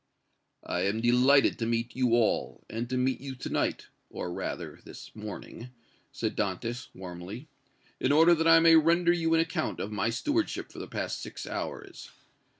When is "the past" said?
10.79-11.21